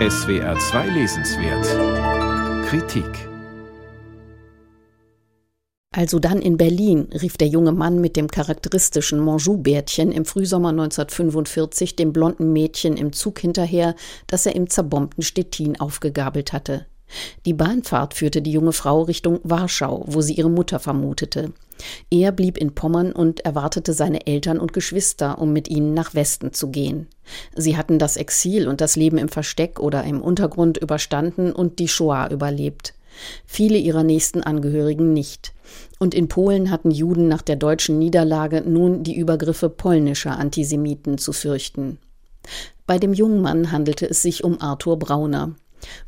[0.00, 3.28] SWR 2 Lesenswert Kritik
[5.92, 11.94] Also dann in Berlin, rief der junge Mann mit dem charakteristischen Monjou-Bärtchen im Frühsommer 1945
[11.94, 13.94] dem blonden Mädchen im Zug hinterher,
[14.26, 16.86] das er im zerbombten Stettin aufgegabelt hatte.
[17.46, 21.52] Die Bahnfahrt führte die junge Frau Richtung Warschau, wo sie ihre Mutter vermutete.
[22.10, 26.52] Er blieb in Pommern und erwartete seine Eltern und Geschwister, um mit ihnen nach Westen
[26.52, 27.08] zu gehen.
[27.56, 31.88] Sie hatten das Exil und das Leben im Versteck oder im Untergrund überstanden und die
[31.88, 32.94] Shoah überlebt.
[33.46, 35.52] Viele ihrer nächsten Angehörigen nicht.
[35.98, 41.32] Und in Polen hatten Juden nach der deutschen Niederlage nun die Übergriffe polnischer Antisemiten zu
[41.32, 41.98] fürchten.
[42.86, 45.54] Bei dem jungen Mann handelte es sich um Arthur Brauner.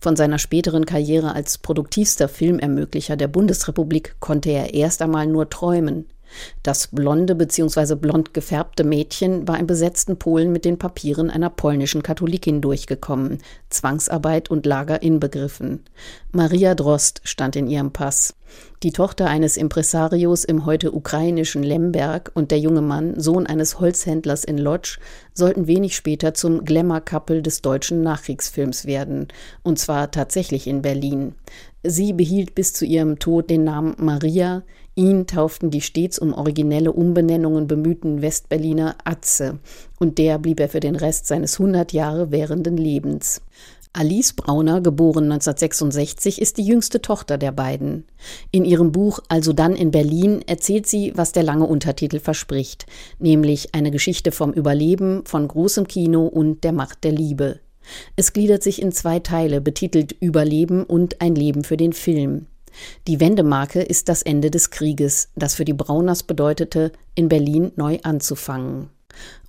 [0.00, 6.06] Von seiner späteren Karriere als produktivster Filmermöglicher der Bundesrepublik konnte er erst einmal nur träumen.
[6.62, 7.94] Das blonde bzw.
[7.94, 13.38] blond gefärbte Mädchen war im besetzten Polen mit den Papieren einer polnischen Katholikin durchgekommen,
[13.70, 15.84] Zwangsarbeit und Lager inbegriffen.
[16.36, 18.34] Maria Drost stand in ihrem Pass.
[18.82, 24.44] Die Tochter eines Impresarios im heute ukrainischen Lemberg und der junge Mann, Sohn eines Holzhändlers
[24.44, 24.98] in Lodz,
[25.32, 29.28] sollten wenig später zum Glamour-Couple des deutschen Nachkriegsfilms werden,
[29.62, 31.34] und zwar tatsächlich in Berlin.
[31.82, 34.62] Sie behielt bis zu ihrem Tod den Namen Maria,
[34.98, 39.58] Ihn tauften die stets um originelle Umbenennungen bemühten Westberliner Atze,
[40.00, 43.42] und der blieb er für den Rest seines 100 Jahre währenden Lebens.
[43.92, 48.04] Alice Brauner, geboren 1966, ist die jüngste Tochter der beiden.
[48.50, 52.86] In ihrem Buch Also dann in Berlin erzählt sie, was der lange Untertitel verspricht,
[53.18, 57.60] nämlich eine Geschichte vom Überleben, von großem Kino und der Macht der Liebe.
[58.16, 62.46] Es gliedert sich in zwei Teile, betitelt Überleben und ein Leben für den Film.
[63.06, 67.98] Die Wendemarke ist das Ende des Krieges, das für die Brauners bedeutete, in Berlin neu
[68.02, 68.90] anzufangen.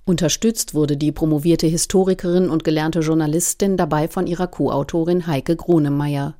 [0.08, 6.34] Unterstützt wurde die promovierte Historikerin und gelernte Journalistin dabei von ihrer Co-Autorin Heike Gronemeyer.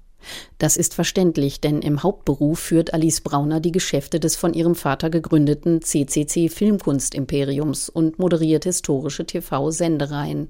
[0.56, 5.10] Das ist verständlich, denn im Hauptberuf führt Alice Brauner die Geschäfte des von ihrem Vater
[5.10, 10.48] gegründeten CCC Filmkunstimperiums und moderiert historische TV-Sendereien.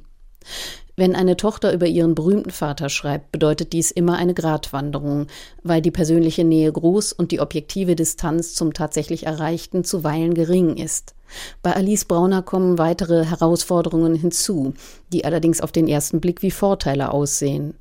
[0.94, 5.26] Wenn eine Tochter über ihren berühmten Vater schreibt, bedeutet dies immer eine Gratwanderung,
[5.64, 11.16] weil die persönliche Nähe groß und die objektive Distanz zum tatsächlich Erreichten zuweilen gering ist.
[11.62, 14.74] Bei Alice Brauner kommen weitere Herausforderungen hinzu,
[15.12, 17.74] die allerdings auf den ersten Blick wie Vorteile aussehen.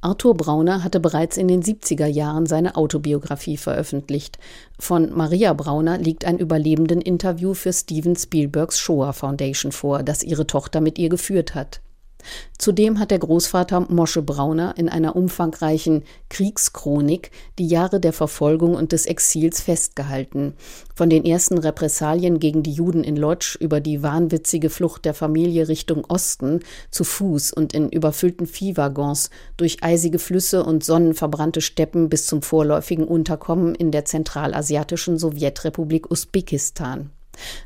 [0.00, 4.38] Arthur Brauner hatte bereits in den 70er Jahren seine Autobiografie veröffentlicht.
[4.78, 10.46] Von Maria Brauner liegt ein überlebenden Interview für Steven Spielbergs Shoah Foundation vor, das ihre
[10.46, 11.80] Tochter mit ihr geführt hat.
[12.58, 18.92] Zudem hat der Großvater Mosche Brauner in einer umfangreichen Kriegschronik die Jahre der Verfolgung und
[18.92, 20.54] des Exils festgehalten.
[20.94, 25.68] Von den ersten Repressalien gegen die Juden in Lodz über die wahnwitzige Flucht der Familie
[25.68, 26.60] Richtung Osten
[26.90, 33.06] zu Fuß und in überfüllten Viehwaggons durch eisige Flüsse und sonnenverbrannte Steppen bis zum vorläufigen
[33.06, 37.10] Unterkommen in der zentralasiatischen Sowjetrepublik Usbekistan.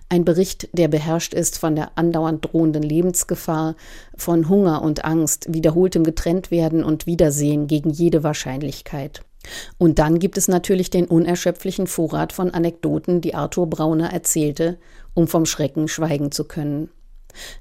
[0.08, 3.74] Ein Bericht, der beherrscht ist von der andauernd drohenden Lebensgefahr,
[4.16, 9.22] von Hunger und Angst, wiederholtem Getrenntwerden und Wiedersehen gegen jede Wahrscheinlichkeit.
[9.78, 14.78] Und dann gibt es natürlich den unerschöpflichen Vorrat von Anekdoten, die Arthur Brauner erzählte,
[15.14, 16.90] um vom Schrecken schweigen zu können.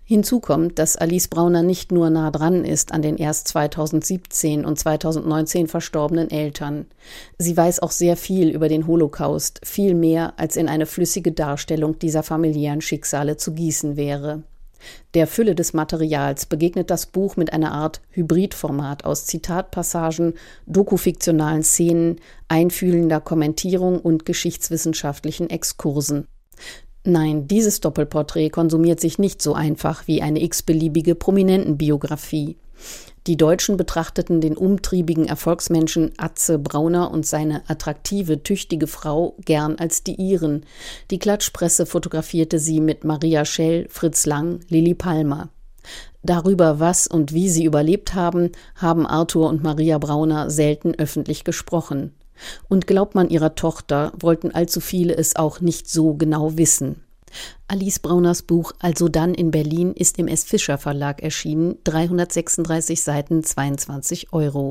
[0.03, 4.79] Hinzu kommt, dass Alice Brauner nicht nur nah dran ist an den erst 2017 und
[4.79, 6.85] 2019 verstorbenen Eltern.
[7.37, 11.99] Sie weiß auch sehr viel über den Holocaust, viel mehr, als in eine flüssige Darstellung
[11.99, 14.43] dieser familiären Schicksale zu gießen wäre.
[15.13, 20.33] Der Fülle des Materials begegnet das Buch mit einer Art Hybridformat aus Zitatpassagen,
[20.65, 26.27] dokufiktionalen Szenen, einfühlender Kommentierung und geschichtswissenschaftlichen Exkursen.
[27.07, 32.57] Nein, dieses Doppelporträt konsumiert sich nicht so einfach wie eine x-beliebige Prominentenbiografie.
[33.27, 40.03] Die Deutschen betrachteten den umtriebigen Erfolgsmenschen Atze Brauner und seine attraktive, tüchtige Frau gern als
[40.03, 40.65] die ihren.
[41.11, 45.49] Die Klatschpresse fotografierte sie mit Maria Schell, Fritz Lang, Lili Palmer.
[46.23, 52.13] Darüber, was und wie sie überlebt haben, haben Arthur und Maria Brauner selten öffentlich gesprochen.
[52.67, 57.04] Und glaubt man ihrer Tochter, wollten allzu viele es auch nicht so genau wissen.
[57.67, 60.43] Alice Brauners Buch Also dann in Berlin ist im S.
[60.43, 64.63] Fischer Verlag erschienen, 336 Seiten, 22 Euro.